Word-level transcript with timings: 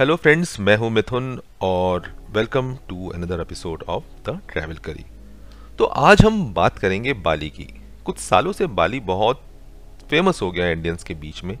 Hello 0.00 0.14
friends 0.16 0.60
मैं 0.60 0.76
हूँ 0.76 0.88
मिथुन 0.90 1.40
और 1.62 2.06
welcome 2.30 2.74
to 2.88 3.08
another 3.08 3.40
episode 3.40 3.82
of 3.82 4.04
the 4.24 4.40
travel 4.48 4.76
curry 4.76 5.04
तो 5.78 5.84
आज 5.84 6.22
हम 6.22 6.54
बात 6.54 6.78
करेंगे 6.78 7.12
बाली 7.12 7.48
की। 7.50 7.64
कुछ 8.04 8.18
सालों 8.18 8.52
से 8.52 8.66
बाली 8.66 9.00
बहुत 9.00 9.42
फ़ेमस 10.10 10.40
हो 10.42 10.50
गया 10.50 10.66
है 10.66 10.72
इंडियंस 10.72 11.04
के 11.04 11.14
बीच 11.14 11.42
में, 11.44 11.56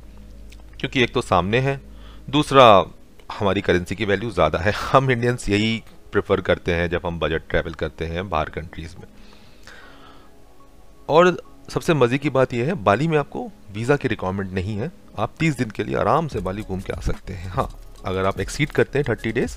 क्योंकि 0.80 1.02
एक 1.02 1.12
तो 1.14 1.20
सामने 1.20 1.58
है, 1.58 1.80
दूसरा 2.30 2.64
हमारी 3.38 3.60
करेंसी 3.60 3.94
की 3.94 4.04
वैल्यू 4.04 4.30
ज़्यादा 4.30 4.58
है। 4.58 4.72
हम 4.92 5.10
इंडियंस 5.10 5.48
यही 5.48 5.82
प्रेफर 6.12 6.40
करते 6.40 6.74
हैं 6.74 6.88
जब 6.90 7.06
हम 7.06 7.18
बजट 7.18 7.48
ट्रैवल 7.50 7.74
करते 7.74 8.06
हैं 8.06 8.28
बाहर 8.30 8.50
कंट्रीज़ 8.50 8.96
में। 8.96 9.06
और 11.08 11.36
सबसे 11.68 11.94
मज़े 11.94 12.18
की 12.18 12.30
बात 12.30 12.54
यह 12.54 12.66
है, 12.66 12.74
बाली 12.74 13.08
में 13.08 13.18
आपको 13.18 13.46
वीज़ा 13.72 13.96
की 13.96 14.08
रिक्वायरमेंट 14.08 14.52
नहीं 14.52 14.76
है। 14.76 14.90
आप 15.18 15.36
30 15.40 15.58
दिन 15.58 15.70
के 15.70 15.84
लिए 15.84 15.96
आराम 15.96 16.28
से 16.28 16.40
बाली 16.40 16.62
घूम 16.62 16.80
के 16.80 16.92
आ 16.92 17.00
सकते 17.00 17.32
हैं। 17.32 17.50
हाँ 17.50 17.68
अगर 18.06 18.26
आप 18.26 18.40
एक्सीड 18.40 18.70
करते 18.70 18.98
हैं 18.98 19.06
थर्टी 19.08 19.32
डेज़ 19.32 19.56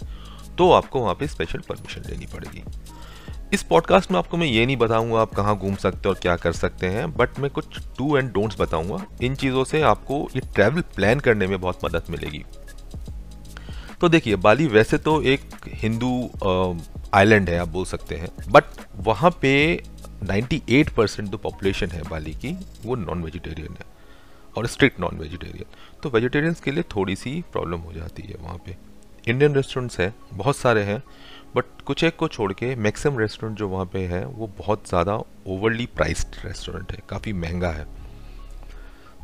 तो 0.57 0.71
आपको 0.71 0.99
वहाँ 0.99 1.13
पे 1.15 1.27
स्पेशल 1.27 1.59
परमिशन 1.59 2.01
लेनी 2.09 2.25
पड़ेगी। 2.25 2.63
इस 3.53 3.63
पॉडकास्ट 3.63 4.11
में 4.11 4.17
आपको 4.19 4.37
मैं 4.37 4.47
ये 4.47 4.65
नहीं 4.65 4.77
बताऊँगा 4.77 5.19
आप 5.21 5.33
कहाँ 5.35 5.57
घूम 5.57 5.75
सकते 5.75 5.97
हैं 5.97 6.15
और 6.15 6.19
क्या 6.21 6.35
कर 6.35 6.51
सकते 6.51 6.87
हैं 6.87 7.11
बट 7.13 7.39
मैं 7.39 7.49
कुछ 7.51 7.79
टू 7.97 8.17
एंड 8.17 8.31
डोंट्स 8.33 8.59
बताऊँगा। 8.61 9.05
इन 9.21 9.35
चीज़ों 9.35 9.63
से 9.63 9.81
आपको 9.81 10.27
ये 10.35 10.41
ट्रैवल 10.55 10.81
प्लान 10.95 11.19
करने 11.19 11.47
में 11.47 11.59
बहुत 11.61 11.85
मदद 11.85 12.03
मिलेगी। 12.09 12.43
तो 14.01 14.09
देखिए, 14.09 14.35
बाली 14.35 14.67
वैसे 14.67 14.97
तो 14.97 15.21
एक 15.21 15.41
हिंदू 15.73 16.29
आइलैंड 17.13 17.49
है 17.49 17.57
आप 17.57 17.67
बोल 17.67 17.85
सकते 17.85 18.15
हैं 18.15 18.29
बट 18.49 18.63
वहाँ 18.97 19.31
पे 19.41 19.83
98 20.23 20.89
परसेंट 20.89 21.29
जो 21.29 21.37
पॉपुलेशन 21.37 21.87
है 21.87 22.01
बाली 22.09 22.33
की, 22.35 22.57
वो 22.85 22.95
नॉन 22.95 23.23
वेजिटेरियन 23.23 23.75
है। 23.79 23.92
और 24.57 24.67
स्ट्रिक्ट 24.67 24.99
नॉन 24.99 25.17
वेजिटेरियन 25.17 25.65
तो 26.03 26.09
वेजिटेरियंस 26.09 26.61
के 26.61 26.71
लिए 26.71 26.83
थोड़ी 26.95 27.15
सी 27.15 27.43
प्रॉब्लम 27.51 27.79
हो 27.79 27.93
जाती 27.93 28.23
है 28.23 28.35
वहाँ 28.41 28.57
पे. 28.65 28.75
इंडियन 29.27 29.55
रेस्टोरेंट्स 29.55 29.99
हैं 29.99 30.13
बहुत 30.33 30.55
सारे 30.57 30.83
हैं 30.83 31.01
बट 31.55 31.81
कुछ 31.85 32.03
एक 32.03 32.15
को 32.15 32.27
छोड़ 32.27 32.51
के 32.53 32.75
मैक्सिमम 32.75 33.19
रेस्टोरेंट 33.19 33.57
जो 33.57 33.67
वहाँ 33.69 33.85
पे 33.85 33.99
है 34.07 34.25
वो 34.25 34.47
बहुत 34.57 34.87
ज़्यादा 34.87 35.15
ओवरली 35.47 35.85
प्राइस्ड 35.85 36.35
रेस्टोरेंट 36.45 36.91
है 36.91 36.99
काफ़ी 37.09 37.33
महँगा 37.33 37.69
है. 37.69 37.85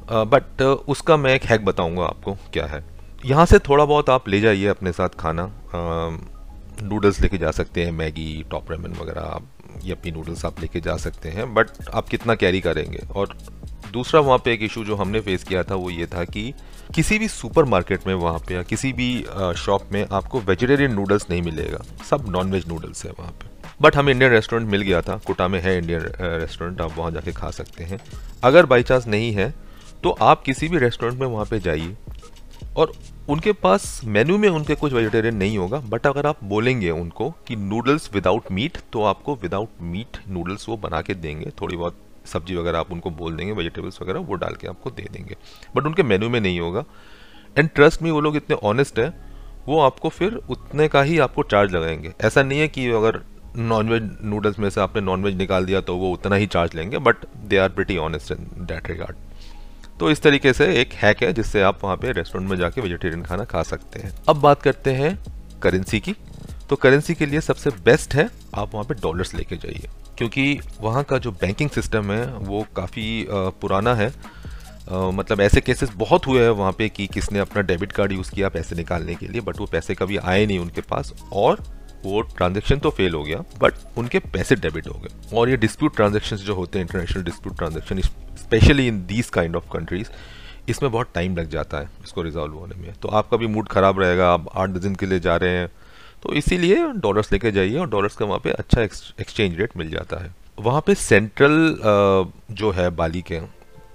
बट 0.09 0.44
uh, 0.44 0.61
uh, 0.61 0.88
उसका 0.88 1.17
मैं 1.17 1.33
एक 1.36 1.43
हैक 1.43 1.66
बताऊँगा 1.66 2.03
आपको 2.03 2.33
क्या 2.53 2.66
है. 2.66 2.83
यहाँ 3.25 3.45
से 3.45 3.59
थोड़ा 3.59 3.86
बहुत 3.86 4.09
आप 4.09 4.27
ले 4.30 4.39
जाइए 4.41 4.67
अपने 4.67 4.91
साथ 4.91 5.09
खाना. 5.19 5.52
नूडल्स 6.83 7.16
uh, 7.16 7.21
लेके 7.21 7.38
जा 7.38 7.52
सकते 7.52 7.83
हैं 7.86 7.91
मैगी 7.91 8.43
टॉप 8.52 8.71
रेमन 8.71 8.93
वगैरह 8.93 9.39
यपी 9.86 10.11
नूडल्स 10.11 10.45
आप 10.45 10.59
लेके 10.59 10.80
जा 10.81 10.95
सकते 10.97 11.30
हैं 11.30 11.53
बट 11.53 11.67
आप 11.93 12.09
कितना 12.09 12.36
कैरी 12.36 12.61
करेंगे? 12.61 12.99
और 13.16 13.38
दूसरा 13.94 14.19
वहाँ 14.22 14.38
पे 14.38 14.53
एक 14.53 14.63
इशू 14.63 14.83
जो 14.85 14.95
हमने 14.95 15.19
फेस 15.22 15.44
किया 15.44 15.63
था, 15.63 15.75
वो 15.75 15.89
ये 15.89 16.05
था 16.08 16.23
कि 16.25 16.53
किसी 16.95 17.17
भी 17.19 17.27
सुपर 17.27 17.66
मार्केट 17.66 18.08
में 18.08 18.13
वहाँ 18.16 18.39
पे 18.39 18.53
या 18.53 18.63
किसी 18.63 18.91
भी 18.94 19.13
शॉप 19.58 19.91
में 19.91 20.05
आपको 20.08 20.39
वेजिटेरियन 20.41 20.94
नूडल्स 20.94 21.25
नहीं 21.30 21.41
मिलेगा। 21.41 21.83
सब 22.09 22.25
नॉन 22.30 22.52
वेज 22.52 22.67
नूडल्स 22.67 23.05
है 23.05 23.11
वहाँ 23.19 23.31
पे। 23.33 23.47
बट 23.81 23.95
हमें 23.95 24.11
इंडियन 24.13 24.31
रेस्टोरेंट 24.31 24.69
मिल 24.69 24.81
गया 24.81 25.02
था। 25.02 25.17
कोटा 25.27 25.47
में 25.47 25.59
है 25.61 25.77
इंडियन 25.77 26.02
रेस्टोरेंट 26.21 26.81
आप 26.81 26.97
वहाँ 26.97 27.11
जाके 27.11 27.31
खा 27.31 27.49
सकते 27.52 27.83
हैं। 27.83 27.99
अगर 28.44 28.66
बाई 28.66 28.83
चांस 28.83 29.08
नहीं 29.08 29.31
है 29.33 29.53
तो 30.03 30.09
आप 30.11 30.43
किसी 30.43 30.67
भी 30.67 30.77
रेस्टोरेंट 30.77 31.19
में 31.19 31.27
वहाँ 31.27 31.45
पे 31.45 31.59
जाइए। 31.59 31.95
और 32.77 32.91
उनके 33.30 33.52
पास 33.53 34.02
मेन्यू 34.05 34.38
में 34.38 34.47
उनके 34.49 34.75
कुछ 34.75 34.93
वेजिटेरियन 34.93 35.36
नहीं 35.36 35.58
होगा 35.58 35.80
बट 35.86 36.08
अगर 36.08 36.25
आप 36.25 36.43
बोलेंगे 36.43 36.89
उनको 36.91 37.30
कि 37.47 37.55
नूडल्स 37.55 38.09
विदाउट 38.14 38.52
मीट 38.52 38.77
तो 38.93 39.03
आपको 39.03 39.36
विदाउट 39.36 39.81
मीट 39.81 40.17
नूडल्स 40.27 40.69
वो 40.69 40.77
बना 40.77 41.02
के 41.02 41.14
देंगे। 41.16 41.52
थोड़ी 41.61 41.77
बहुत 41.77 41.97
सब्ज़ी 42.25 42.56
वगैरह 42.56 42.80
आप 42.80 42.92
उनको 42.92 43.09
बोल 43.12 43.36
देंगे 43.36 43.53
वेजिटेबल्स 43.53 44.02
वगैरह, 44.02 44.20
वो 44.20 44.36
डाल 44.36 44.56
के 44.56 44.67
आपको 44.67 44.89
दे 44.89 45.08
देंगे। 45.12 45.36
बट 45.75 45.86
उनके 45.86 46.03
मेन्यू 46.03 46.30
में 46.30 46.39
नहीं 46.42 46.59
होगा। 46.59 46.84
एंड 47.58 47.70
ट्रस्ट 47.70 48.02
में 48.02 48.11
वो 48.11 48.22
लोग 48.22 48.36
इतने 48.36 48.56
ऑनेस्ट 48.64 49.00
है, 49.00 49.14
वो 49.67 49.80
आपको 49.81 50.09
फिर 50.09 50.36
उतने 50.50 50.88
का 50.88 51.02
ही 51.02 51.20
आपको 51.20 51.44
चार्ज 51.44 51.72
लगाएँगे। 51.72 52.14
ऐसा 52.22 52.44
नहीं 52.44 52.59
है 52.59 52.67
कि 52.67 52.89
अगर 52.92 53.22
नॉनवेज 53.58 54.09
नूडल्स 54.23 54.59
में 54.59 54.70
से 54.70 54.81
आपने 54.81 55.02
नॉनवेज 55.02 55.36
निकाल 55.36 55.66
दिया 55.66 55.81
तो 55.81 55.95
वो 55.95 56.11
उतना 56.14 56.36
ही 56.36 56.48
चार्ज 56.48 56.76
लेंगे 56.76 56.98
but 56.98 57.26
they 57.38 57.58
are 57.58 57.70
pretty 57.70 57.98
honest 57.98 58.32
in 58.32 58.48
that 58.60 58.89
regard 58.89 59.16
तो 59.99 60.10
इस 60.11 60.22
तरीके 60.22 60.54
से 60.54 60.66
एक 60.82 60.93
हैक 60.93 61.23
है, 61.23 61.32
जिससे 61.33 61.61
आप 61.61 61.83
वहाँ 61.83 61.95
पे 61.98 62.11
रेस्टोरेंट 62.11 62.49
में 62.49 62.58
जाके 62.58 62.82
वेजिटेरियन 62.82 63.23
खाना 63.23 63.45
खा 63.45 63.64
सकते 63.64 63.99
हैं। 63.99 64.11
अब 64.30 64.39
बात 64.42 64.61
करते 64.61 64.92
हैं 64.92 65.17
करेंसी 65.61 65.99
की। 65.99 66.16
तो 66.69 66.75
करेंसी 66.75 67.13
के 67.15 67.25
लिए 67.25 67.41
सबसे 67.41 67.69
बेस्ट 67.85 68.13
है, 68.15 68.30
आप 68.55 68.73
वहाँ 68.73 68.85
पे 68.85 68.93
डॉलर्स 68.93 69.33
लेके 69.35 69.55
जाइए। 69.55 69.89
क्योंकि 70.17 70.59
वहाँ 70.81 71.03
का 71.03 71.17
जो 71.17 71.31
बैंकिंग 71.31 71.69
सिस्टम 71.69 72.11
है, 72.11 72.25
वो 72.27 72.65
काफ़ी 72.75 73.25
पुराना 73.30 73.93
है। 73.95 74.07
मतलब 74.91 75.41
ऐसे 75.41 75.61
केसेस 75.61 75.91
बहुत 75.95 76.27
हुए 76.27 76.41
हैं 76.41 76.49
वहाँ 76.52 76.71
पे 76.71 76.87
कि 76.89 77.07
किसने 77.07 77.39
अपना 77.39 77.61
डेबिट 77.61 77.91
कार्ड 77.91 78.11
यूज़ 78.11 78.31
किया 78.31 78.49
पैसे 78.49 78.75
निकालने 78.75 79.15
के 79.15 79.27
लिए 79.27 79.41
बट 79.41 79.59
वो 79.59 79.65
पैसे 79.65 79.95
कभी 79.95 80.17
आए 80.17 80.45
नहीं 80.45 80.59
उनके 80.59 80.81
पास। 80.83 81.13
और 81.33 81.63
वो 82.03 82.21
ट्रांजेक्शन 82.21 82.80
तो 82.80 82.89
फेल 82.89 83.13
हो 83.13 83.23
गया 83.23 83.43
बट 83.61 83.73
उनके 83.97 84.19
पैसे 84.27 84.55
डेबिट 84.57 84.87
हो 84.87 84.99
गए। 84.99 85.36
और 85.36 85.49
ये 85.49 85.57
डिस्प्यूट 85.57 85.95
ट्रांजेक्शन 85.95 86.36
जो 86.37 86.55
होते 86.55 86.80
हैं 86.80 86.86
international 86.86 87.23
dispute 87.23 87.57
transaction 87.57 88.01
specially 88.37 88.87
in 88.87 89.05
these 89.05 89.30
kind 89.30 89.55
of 89.55 89.71
countries 89.73 90.09
इसमें 90.69 90.91
बहुत 90.91 91.11
टाइम 91.15 91.36
लग 91.37 91.49
जाता 91.49 91.80
है 91.80 91.89
इसको 92.03 92.21
रिजॉल्व 92.21 92.53
होने 92.53 92.75
में। 92.75 92.93
तो 92.93 93.07
आपका 93.09 93.37
भी 93.37 93.47
मूड 93.47 93.67
ख़राब 93.69 93.99
रहेगा, 93.99 94.31
आप 94.33 94.49
आठ 94.55 94.69
दस 94.69 94.81
दिन 94.81 94.95
के 94.95 95.05
लिए 95.05 95.19
जा 95.19 95.36
रहे 95.36 95.57
हैं 95.57 95.69
तो 96.23 96.33
इसीलिए 96.33 96.85
डॉलर्स 96.97 97.31
लेके 97.31 97.52
जाइए 97.52 97.77
और 97.77 97.89
डॉलर्स 97.89 98.15
का 98.15 98.25
वहाँ 98.25 98.39
पे 98.39 98.52
अच्छा 98.52 98.81
एक्सचेंज 98.81 99.59
रेट 99.59 99.77
मिल 99.77 99.89
जाता 99.89 100.23
है। 100.23 100.33
वहाँ 100.59 100.81
पे 100.87 100.95
सेंट्रल 100.95 101.75
जो 102.52 102.71
है 102.71 102.89
बाली 102.91 103.21
के, 103.21 103.39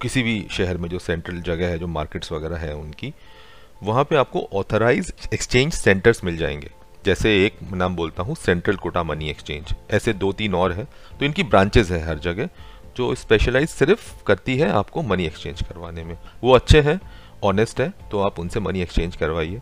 किसी 0.01 0.23
भी 0.23 0.45
शहर 0.51 0.77
में 0.77 0.89
जो 0.89 0.99
सेंट्रल 0.99 1.41
जगह 1.41 1.67
है, 1.67 1.79
जो 1.79 1.87
मार्केट्स 1.87 2.31
वगैरह 2.31 2.57
है 2.57 2.73
उनकी, 2.75 3.13
वहाँ 3.83 4.03
पे 4.03 4.15
आपको 4.15 4.47
ऑथराइज 4.53 5.13
एक्सचेंज 5.33 5.73
सेंटर्स 5.73 6.23
मिल 6.23 6.37
जाएँगे। 6.37 6.69
जैसे 7.05 7.35
एक 7.45 7.57
नाम 7.73 7.95
बोलता 7.95 8.23
हूँ 8.23 8.35
सेंट्रल 8.35 8.75
कोटा 8.75 9.03
मनी 9.03 9.29
एक्सचेंज 9.29 9.73
ऐसे 9.91 10.13
दो 10.15 10.31
तीन 10.33 10.55
और 10.55 10.71
है 10.71 10.83
तो 11.19 11.25
इनकी 11.25 11.43
ब्रांचेज 11.43 11.91
है 11.91 12.01
हर 12.07 12.19
जगह, 12.19 12.49
जो 12.97 13.13
स्पेशलाइज 13.15 13.69
सिर्फ़ 13.69 14.23
करती 14.27 14.57
है 14.57 14.69
आपको 14.71 15.01
मनी 15.03 15.25
एक्सचेंज 15.25 15.61
करवाने 15.61 16.03
में। 16.03 16.17
वो 16.43 16.53
अच्छे 16.53 16.81
हैं 16.81 16.99
ऑनेस्ट 17.43 17.81
है 17.81 17.89
तो 18.11 18.21
आप 18.21 18.39
उनसे 18.39 18.59
मनी 18.59 18.81
एक्सचेंज 18.81 19.15
करवाइए। 19.15 19.61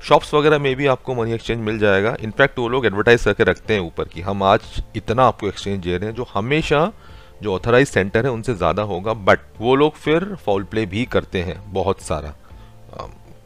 शॉप्स 0.00 0.32
वगैरह 0.34 0.58
में 0.58 0.74
भी 0.76 0.86
आपको 0.86 1.14
मनी 1.14 1.32
एक्सचेंज 1.32 1.60
मिल 1.60 1.78
जाएगा। 1.78 2.16
इनफैक्ट 2.22 2.58
वो 2.58 2.68
लोग 2.68 2.86
एडवर्टाइज 2.86 3.24
करके 3.24 3.44
रखते 3.44 3.74
हैं 3.74 3.80
ऊपर 3.80 4.04
कि 4.04 4.20
हम 4.20 4.42
आज 4.42 4.82
इतना 4.96 5.24
आपको 5.24 5.48
एक्सचेंज 5.48 5.82
दे 5.82 5.96
रहे 5.96 6.08
हैं, 6.08 6.14
जो 6.16 6.26
हमेशा 6.34 6.90
जो 7.42 7.54
ऑथराइज 7.54 7.88
सेंटर 7.88 8.24
है, 8.24 8.30
उनसे 8.32 8.54
ज़्यादा 8.54 8.82
होगा। 8.84 9.12
बट 9.14 9.40
वो 9.60 9.74
लोग 9.76 9.94
फिर 9.96 10.24
फाउल 10.36 10.64
प्ले 10.64 10.84
भी 10.86 11.04
करते 11.06 11.42
हैं 11.42 11.60
बहुत 11.72 12.00
सारा। 12.02 12.34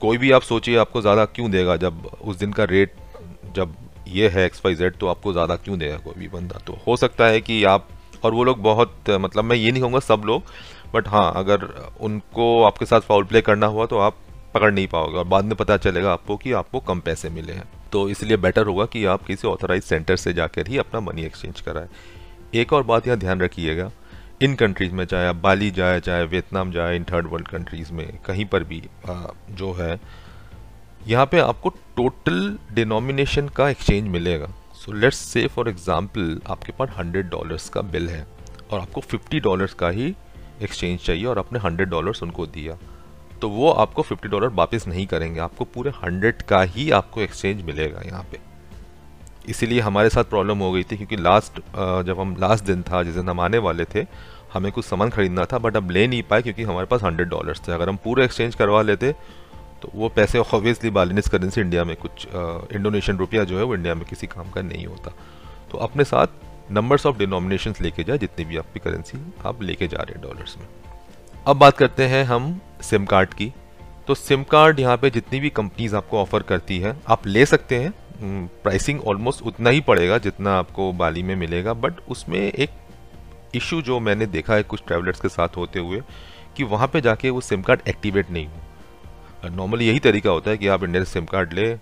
कोई 0.00 0.18
भी 0.18 0.30
आप 0.32 0.42
सोचिए, 0.42 0.76
आपको 0.76 1.00
ज़्यादा 1.00 1.24
क्यों 1.26 1.50
देगा? 1.50 1.76
जब 1.76 2.06
उस 2.22 2.36
दिन 2.36 2.52
का 2.52 2.64
रेट 2.66 2.94
जब 3.56 3.74
ये 4.08 4.28
है 4.28 4.44
एक्स 4.46 4.62
वाई 4.64 4.74
जेड 4.74 4.96
तो 4.96 5.06
आपको 5.06 5.32
ज़्यादा 5.32 5.56
क्यों 5.56 5.78
देगा 5.78 5.96
कोई 5.98 6.14
भी 6.14 6.28
बंदा? 6.28 6.58
तो 6.66 6.78
हो 6.86 6.96
सकता 6.96 7.26
है 7.26 7.40
कि 7.40 7.62
आप, 7.64 7.88
और 8.24 8.34
वो 8.34 8.44
लोग 8.44 8.62
बहुत 8.62 9.10
मतलब 9.10 9.44
मैं 9.44 9.56
ये 9.56 9.70
नहीं 9.70 9.82
कहूँगा 9.82 10.00
सब 10.00 10.22
लोग 10.26 10.42
बट 10.94 11.08
हाँ 11.08 11.32
अगर 11.36 11.68
उनको 12.00 12.62
आपके 12.64 12.86
साथ 12.86 13.00
फाउल 13.02 13.24
प्ले 13.24 13.40
करना 13.42 13.66
हुआ 13.66 13.86
तो 13.86 13.98
आप 13.98 14.16
पकड़ 14.54 14.72
नहीं 14.72 14.86
पाओगे 14.86 15.16
और 15.18 15.24
बाद 15.26 15.44
में 15.44 15.54
पता 15.56 15.76
चलेगा 15.76 16.12
आपको 16.12 16.36
कि 16.36 16.52
आपको 16.52 16.80
कम 16.80 17.00
पैसे 17.00 17.30
मिले 17.30 17.52
हैं। 17.52 17.68
तो 17.92 18.08
इसलिए 18.08 18.36
बेटर 18.36 18.66
होगा 18.66 18.84
कि 18.86 19.04
आप 19.04 19.24
किसी 19.24 19.48
ऑथराइज 19.48 19.82
सेंटर 19.82 20.16
से 20.16 20.32
जाकर 20.32 20.68
ही 20.68 20.78
अपना 20.78 21.00
मनी 21.00 21.24
एक्सचेंज 21.24 21.60
कराएँ। 21.60 21.88
एक 22.54 22.72
और 22.72 22.82
बात 22.82 23.06
यहाँ 23.06 23.18
ध्यान 23.18 23.40
रखिएगा। 23.40 23.90
इन 24.42 24.54
कंट्रीज़ 24.54 24.92
में, 24.92 25.04
चाहे 25.04 25.26
आप 25.26 25.36
बाली 25.36 25.70
जाए, 25.70 26.00
चाहे 26.00 26.24
वियतनाम 26.24 26.70
जाए, 26.72 26.96
इन 26.96 27.04
थर्ड 27.04 27.26
वर्ल्ड 27.26 27.48
कंट्रीज़ 27.48 27.92
में, 27.92 28.18
कहीं 28.26 28.44
पर 28.44 28.64
भी 28.64 28.82
जो 29.50 29.72
है, 29.72 29.98
यहाँ 31.06 31.26
पे 31.26 31.38
आपको 31.38 31.68
टोटल 31.96 32.58
डिनोमिनेशन 32.72 33.48
का 33.48 33.68
एक्सचेंज 33.68 34.08
मिलेगा। 34.08 34.48
So 34.76 34.92
let's 34.92 35.18
say 35.18 35.46
for 35.46 35.68
example 35.68 36.40
आपके 36.46 36.72
पास 36.72 36.94
हंड्रेड 36.98 37.28
डॉलर्स 37.30 37.68
का 37.68 37.80
बिल 37.82 38.08
है 38.08 38.26
और 38.70 38.80
आपको 38.80 39.00
फिफ्टी 39.00 39.40
डॉलर्स 39.40 39.74
का 39.74 39.88
ही 39.88 40.14
एक्सचेंज 40.62 40.98
चाहिए 41.00 41.24
और 41.24 41.38
आपने 41.38 41.58
हंड्रेड 41.58 41.88
डॉलर्स 41.88 42.22
उनको 42.22 42.46
दिया। 42.46 42.76
तो 43.44 43.48
वो 43.50 43.70
आपको 43.70 44.02
फिफ्टी 44.02 44.28
डॉलर 44.28 44.48
वापस 44.56 44.86
नहीं 44.88 45.06
करेंगे। 45.06 45.40
आपको 45.40 45.64
पूरे 45.64 45.90
हंड्रेड 45.94 46.42
का 46.42 46.60
ही 46.64 46.90
आपको 46.90 47.20
एक्सचेंज 47.20 47.60
मिलेगा 47.62 48.02
यहाँ 48.06 48.22
पे। 48.30 48.38
इसीलिए 49.48 49.80
हमारे 49.80 50.10
साथ 50.10 50.24
प्रॉब्लम 50.24 50.58
हो 50.58 50.70
गई 50.72 50.82
थी 50.82 50.96
क्योंकि 50.96 51.16
लास्ट 51.16 51.60
जब 52.06 52.20
हम 52.20 52.34
लास्ट 52.40 52.64
दिन 52.64 52.82
था, 52.82 53.02
जिस 53.02 53.14
दिन 53.14 53.28
हम 53.28 53.40
आने 53.40 53.58
वाले 53.58 53.84
थे, 53.84 54.06
हमें 54.54 54.70
कुछ 54.72 54.84
सामान 54.84 55.10
खरीदना 55.10 55.44
था 55.44 55.58
बट 55.58 55.76
अब 55.76 55.90
ले 55.90 56.06
नहीं 56.06 56.22
पाए 56.22 56.42
क्योंकि 56.42 56.62
हमारे 56.62 56.86
पास 56.86 57.02
हंड्रेड 57.02 57.28
डॉलर्स 57.28 57.60
थे। 57.68 57.72
अगर 57.72 57.88
हम 57.88 57.96
पूरे 58.04 58.24
एक्सचेंज 58.24 58.54
करवा 58.54 58.80
लेते 58.82 59.12
तो 59.82 59.90
वो 59.94 60.08
पैसे 60.10 60.38
ऑब्वियसली 60.40 60.90
बालिनिस 60.90 61.28
करेंसी 61.28 61.60
इंडिया 61.60 61.84
में 61.84 61.94
कुछ 61.96 62.26
इंडोनेशियन 62.34 63.18
रुपया 63.18 63.44
जो 63.44 63.58
है 63.58 63.64
वो 63.64 63.74
इंडिया 63.74 63.94
में 63.94 64.04
किसी 64.04 64.26
काम 64.26 64.50
का 64.50 64.62
नहीं 64.62 64.86
होता। 64.86 65.12
तो 65.72 65.78
अपने 65.78 66.04
साथ 66.04 66.72
नंबर्स 66.72 67.06
ऑफ़ 67.06 67.18
डिनोमिनेशन 67.18 67.74
लेके 67.82 68.04
जाए, 68.04 68.18
जितनी 68.18 68.44
भी 68.44 68.56
आपकी 68.56 68.80
करेंसी 68.80 69.18
आप 69.46 69.62
लेके 69.62 69.88
जा 69.88 69.98
रहे 69.98 70.18
हैं 70.18 70.22
डॉलर्स 70.22 70.56
में। 70.58 70.66
अब 71.46 71.56
बात 71.56 71.76
करते 71.76 72.04
हैं 72.06 72.22
हम 72.24 72.44
सिम 72.82 73.04
कार्ड 73.04 73.32
की। 73.34 73.50
तो 74.08 74.14
सिम 74.14 74.42
कार्ड 74.42 74.78
यहाँ 74.80 74.96
पे 74.96 75.08
जितनी 75.10 75.40
भी 75.40 75.48
कंपनीज़ 75.50 75.96
आपको 75.96 76.18
ऑफ़र 76.18 76.42
करती 76.42 76.78
है, 76.78 76.94
आप 77.08 77.26
ले 77.26 77.44
सकते 77.46 77.78
हैं। 77.78 77.92
प्राइसिंग 78.62 79.00
ऑलमोस्ट 79.02 79.42
उतना 79.42 79.70
ही 79.70 79.80
पड़ेगा 79.80 80.18
जितना 80.18 80.54
आपको 80.58 80.90
बाली 80.92 81.22
में 81.22 81.34
मिलेगा। 81.36 81.72
बट 81.74 82.00
उसमें 82.08 82.38
एक 82.38 82.70
इशू 83.54 83.80
जो 83.82 83.98
मैंने 84.00 84.26
देखा 84.26 84.54
है 84.54 84.62
कुछ 84.62 84.82
ट्रैवलर्स 84.86 85.20
के 85.20 85.28
साथ 85.28 85.56
होते 85.56 85.78
हुए, 85.78 86.00
कि 86.56 86.64
वहाँ 86.64 86.88
पे 86.88 87.00
जाके 87.00 87.30
वो 87.30 87.40
सिम 87.40 87.62
कार्ड 87.62 87.80
एक्टिवेट 87.88 88.30
नहीं 88.30 88.46
हो 88.46 89.50
नॉर्मली 89.50 89.88
यही 89.88 89.98
तरीका 90.00 90.30
होता 90.30 90.50
है 90.50 90.58
कि 90.58 90.68
आप 90.68 90.84
इंडिया 90.84 91.04
सिम 91.04 91.24
कार्ड 91.24 91.52
ले, 91.52 91.72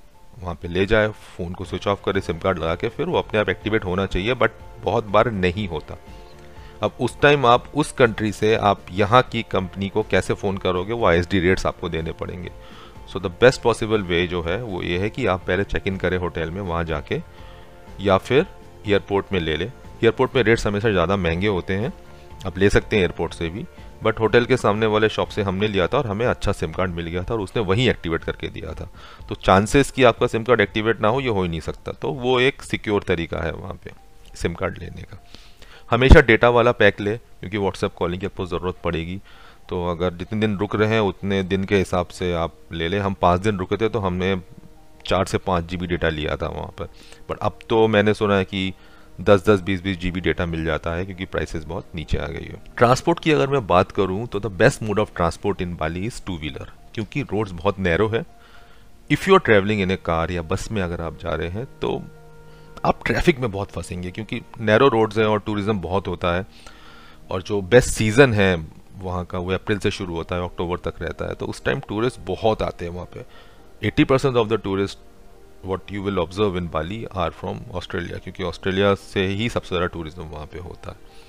वहाँ 0.40 0.54
पे 0.54 0.68
ले 0.68 0.86
जाए, 0.86 1.08
फ़ोन 1.08 1.52
को 1.52 1.64
स्विच 1.64 1.86
ऑफ़ 1.86 2.02
करे, 2.04 2.20
सिम 2.20 2.38
कार्ड 2.38 2.58
लगा 2.58 2.74
के, 2.74 2.88
फिर 2.88 3.06
वो 3.06 3.18
अपने 3.18 3.40
आप 3.40 3.48
एक्टिवेट 3.48 3.84
होना 3.84 4.06
चाहिए, 4.06 4.34
बट 4.34 4.50
बहुत 4.84 5.06
बार 5.06 5.30
नहीं 5.30 5.68
होता। 5.68 5.98
अब 6.82 6.96
उस 7.00 7.20
टाइम 7.20 7.46
आप 7.46 7.64
उस 7.74 7.92
कंट्री 7.92 8.30
से 8.32 8.54
आप 8.56 8.86
यहाँ 8.92 9.22
की 9.22 9.42
कंपनी 9.42 9.88
को 9.88 10.02
कैसे 10.02 10.34
फ़ोन 10.34 10.56
करोगे, 10.58 10.92
वो 10.92 11.06
आई 11.06 11.20
रेट्स 11.34 11.66
आपको 11.66 11.88
देने 11.88 12.12
पड़ेंगे। 12.12 12.50
So 13.12 13.20
the 13.20 13.26
best 13.40 13.62
possible 13.62 14.02
way 14.02 14.26
जो 14.26 14.42
है, 14.42 14.62
वो 14.62 14.82
ये 14.82 14.98
है 14.98 15.10
कि 15.10 15.26
आप 15.26 15.44
पहले 15.46 15.64
चेक 15.64 15.86
इन 15.86 15.96
करें 15.96 16.16
होटल 16.18 16.50
में, 16.50 16.60
वहाँ 16.60 16.84
जाके, 16.84 17.20
या 18.00 18.16
फिर 18.18 18.46
एयरपोर्ट 18.86 19.32
में 19.32 19.40
ले 19.40 19.56
लें। 19.56 19.66
एयरपोर्ट 19.66 20.36
में 20.36 20.42
रेट्स 20.42 20.66
हमेशा 20.66 20.90
ज़्यादा 20.90 21.16
महँगे 21.16 21.46
होते 21.48 21.74
हैं, 21.74 21.92
आप 22.46 22.58
ले 22.58 22.70
सकते 22.70 22.96
हैं 22.96 23.02
एयरपोर्ट 23.02 23.34
से 23.34 23.48
भी 23.48 23.64
बट 24.02 24.20
होटल 24.20 24.44
के 24.44 24.56
सामने 24.56 24.86
वाले 24.86 25.08
शॉप 25.08 25.28
से 25.28 25.42
हमने 25.42 25.66
लिया 25.68 25.86
था 25.86 25.98
और 25.98 26.06
हमें 26.06 26.24
अच्छा 26.26 26.52
सिम 26.52 26.72
कार्ड 26.72 26.90
मिल 26.90 27.06
गया 27.06 27.22
था 27.22 27.34
और 27.34 27.40
उसने 27.40 27.62
वहीं 27.62 27.88
एक्टिवेट 27.88 28.24
करके 28.24 28.48
दिया 28.48 28.72
था। 28.74 28.88
तो 29.28 29.34
चांसेस 29.36 29.90
कि 29.90 30.04
आपका 30.04 30.26
सिम 30.26 30.44
कार्ड 30.44 30.60
एक्टिवेट 30.60 31.00
ना 31.00 31.08
हो, 31.08 31.20
ये 31.20 31.28
हो 31.28 31.42
ही 31.42 31.48
नहीं 31.48 31.60
सकता। 31.60 31.92
तो 31.92 32.10
वो 32.12 32.38
एक 32.40 32.62
सिक्योर 32.62 33.02
तरीका 33.02 33.44
है 33.44 33.52
वहाँ 33.52 33.74
पे 33.84 33.90
सिम 34.34 34.54
कार्ड 34.54 34.78
लेने 34.78 35.02
का। 35.02 35.22
हमेशा 35.92 36.20
डेटा 36.22 36.48
वाला 36.50 36.72
पैक 36.72 37.00
ले, 37.00 37.16
क्योंकि 37.16 37.58
व्हाट्सएप 37.58 37.94
कॉलिंग 37.94 38.20
की 38.20 38.26
आपको 38.26 38.46
ज़रूरत 38.46 38.76
पड़ेगी। 38.84 39.20
तो 39.68 39.86
अगर 39.86 40.14
जितने 40.14 40.40
दिन 40.40 40.56
रुक 40.58 40.76
रहे 40.76 40.88
हैं, 40.88 41.00
उतने 41.02 41.42
दिन 41.44 41.64
के 41.64 41.76
हिसाब 41.76 42.06
से 42.08 42.32
आप 42.34 42.54
ले 42.72 42.88
लें। 42.88 42.98
हम 43.00 43.14
पाँच 43.20 43.40
दिन 43.40 43.58
रुके 43.58 43.76
थे 43.76 43.88
तो 43.88 43.98
हमने 43.98 44.36
चार 45.06 45.26
से 45.26 45.38
पाँच 45.40 45.64
जी 45.64 45.76
डेटा 45.78 46.08
लिया 46.10 46.36
था 46.36 46.48
वहाँ 46.48 46.72
पर। 46.78 46.88
बट 47.30 47.38
अब 47.38 47.58
तो 47.68 47.86
मैंने 47.88 48.14
सुना 48.14 48.36
है 48.36 48.44
कि 48.44 48.72
दस 49.18 49.44
दस, 49.48 49.60
बीस 49.60 49.82
बीस 49.82 49.98
जी 49.98 50.10
डेटा 50.12 50.46
मिल 50.46 50.64
जाता 50.64 50.94
है, 50.94 51.04
क्योंकि 51.04 51.24
प्राइसेस 51.26 51.64
बहुत 51.64 51.86
नीचे 51.94 52.18
आ 52.18 52.26
गई 52.26 52.44
है। 52.44 52.62
ट्रांसपोर्ट 52.76 53.20
की 53.20 53.32
अगर 53.32 53.48
मैं 53.48 53.66
बात 53.66 53.92
करूँ 53.92 54.26
तो 54.26 54.40
the 54.40 54.52
best 54.54 54.82
mode 54.82 54.98
of 54.98 55.14
transport 55.16 55.62
in 55.62 55.74
Bali 55.76 56.04
is 56.06 56.22
two 56.26 56.36
wheeler 56.38 56.72
क्योंकि 56.94 57.22
रोड्स 57.22 57.52
बहुत 57.52 57.78
नैरो 57.78 58.08
है। 58.08 58.24
If 59.10 59.28
you 59.28 59.34
are 59.34 59.40
travelling 59.40 59.80
in 59.80 59.90
a 59.90 59.96
car 60.04 60.30
या 60.30 60.42
बस 60.44 60.70
में 60.72 60.82
अगर 60.82 61.00
आप 61.00 61.18
जा 61.18 61.34
रहे 61.34 61.48
हैं 61.48 61.64
तो 61.80 62.02
आप 62.84 63.04
ट्रैफ़िक 63.06 63.38
में 63.38 63.50
बहुत 63.50 63.70
फंसेंगे, 63.70 64.10
क्योंकि 64.10 64.40
नैरो 64.60 64.88
रोड्स 64.88 65.18
हैं 65.18 65.26
और 65.26 65.40
टूरिज़्म 65.40 65.80
बहुत 65.80 66.08
होता 66.08 66.34
है। 66.36 66.46
और 67.30 67.42
जो 67.42 67.60
बेस्ट 67.64 67.90
सीज़न 67.90 68.32
है 68.34 68.54
वहाँ 68.98 69.24
का, 69.24 69.38
वो 69.38 69.52
अप्रैल 69.52 69.78
से 69.78 69.90
शुरू 69.90 70.14
होता 70.14 70.36
है 70.36 70.44
अक्टूबर 70.44 70.78
तक 70.80 71.02
रहता 71.02 71.28
है। 71.28 71.34
तो 71.34 71.46
उस 71.46 71.64
टाइम 71.64 71.80
टूरिस्ट 71.88 72.20
बहुत 72.26 72.62
आते 72.62 72.84
हैं 72.84 72.92
वहाँ 72.92 73.08
पे। 73.14 73.24
80 73.82 74.04
percent 74.04 74.36
of 74.36 74.48
the 74.48 74.60
tourist 74.64 74.98
what 75.64 75.92
you 75.92 76.02
will 76.02 76.18
observe 76.18 76.56
in 76.58 76.68
Bali 76.68 77.04
are 77.16 77.30
from 77.30 77.58
Australia 77.74 78.18
क्योंकि 78.18 78.42
ऑस्ट्रेलिया 78.44 78.94
से 78.96 79.26
ही 79.26 79.48
सबसे 79.48 79.68
ज़्यादा 79.68 79.86
टूरिज़्म 79.88 80.24
वहाँ 80.24 80.46
पे 80.46 80.58
होता 80.60 80.90
है। 80.90 81.20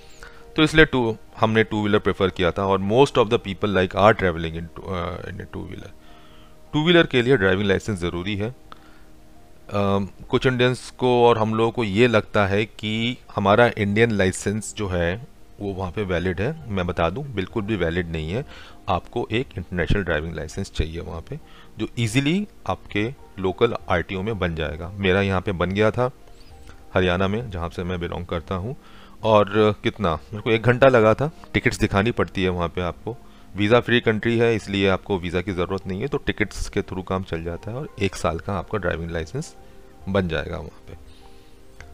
तो 0.55 0.63
इसलिए 0.63 0.85
टू 0.85 1.15
हमने 1.39 1.63
टू 1.63 1.81
व्हीलर 1.81 1.99
प्रेफर 1.99 2.29
किया 2.29 2.51
था 2.51 2.65
और 2.65 2.79
most 2.79 3.17
of 3.17 3.29
the 3.29 3.39
people 3.43 3.73
like 3.73 3.95
are 3.95 4.13
travelling 4.13 4.55
in 4.57 4.67
two 5.53 5.61
wheeler 5.61 5.91
two 6.73 6.83
wheeler 6.83 7.07
के 7.07 7.21
लिए 7.21 7.37
ड्राइविंग 7.37 7.67
लाइसेंस 7.67 7.99
ज़रूरी 7.99 8.35
है। 8.35 8.53
कुछ 9.71 10.45
इंडियंस 10.45 10.89
को 10.89 11.09
और 11.25 11.37
हम 11.37 11.53
लोगों 11.53 11.71
को 11.71 11.83
ये 11.83 12.07
लगता 12.07 12.45
है 12.47 12.65
कि 12.65 13.17
हमारा 13.35 13.69
इंडियन 13.77 14.11
लाइसेंस 14.11 14.73
जो 14.77 14.87
है, 14.87 15.15
वो 15.59 15.73
वहाँ 15.73 15.91
पे 15.91 16.03
वैलिड 16.03 16.41
है। 16.41 16.69
मैं 16.69 16.85
बता 16.87 17.09
दूँ, 17.09 17.23
बिल्कुल 17.25 17.63
भी 17.63 17.75
वैलिड 17.75 18.11
नहीं 18.11 18.31
है। 18.31 18.45
आपको 18.89 19.27
एक 19.31 19.57
इंटरनेशनल 19.57 20.03
ड्राइविंग 20.03 20.35
लाइसेंस 20.35 20.71
चाहिए 20.71 20.99
वहाँ 20.99 21.21
पे, 21.21 21.39
जो 21.77 21.87
इजीली 21.97 22.47
आपके 22.67 23.07
लोकल 23.39 23.75
आरटीओ 23.89 24.21
में 24.21 24.37
बन 24.39 24.55
जाएगा। 24.55 24.91
मेरा 24.95 25.21
यहाँ 25.21 25.41
पे 25.41 25.51
बन 25.51 25.71
गया 25.71 25.91
था, 25.91 26.09
हरियाणा 26.93 27.27
में, 27.27 27.49
जहाँ 27.51 27.69
से 27.69 27.83
मैं 27.83 27.99
बिलोंग 27.99 28.25
करता 28.25 28.55
हूँ। 28.55 28.75
और 29.23 29.75
कितना, 29.83 30.13
मेरे 30.15 30.41
को 30.41 30.51
एक 30.51 30.61
घंटा 30.61 30.87
लगा 30.87 31.13
था। 31.13 31.31
टिकट्स 31.53 31.79
दिखानी 31.79 32.11
पड़ती 32.11 32.43
है 32.43 32.49
वहाँ 32.49 32.67
पे 32.67 32.81
आपको। 32.81 33.15
वीज़ा 33.55 33.79
फ्री 33.79 33.99
कंट्री 34.01 34.37
है, 34.37 34.55
इसलिए 34.55 34.87
आपको 34.89 35.17
वीज़ा 35.19 35.41
की 35.41 35.53
ज़रूरत 35.53 35.87
नहीं 35.87 36.01
है 36.01 36.07
तो 36.07 36.17
टिकट्स 36.19 36.69
के 36.69 36.81
थ्रू 36.81 37.01
काम 37.03 37.23
चल 37.23 37.43
जाता 37.43 37.71
है 37.71 37.77
और 37.77 37.89
एक 38.01 38.15
साल 38.15 38.39
का 38.39 38.53
आपका 38.53 38.77
ड्राइविंग 38.77 39.11
लाइसेंस 39.11 39.53
बन 40.09 40.27
जाएगा 40.27 40.57
वहाँ 40.57 40.81
पे। 40.87 40.97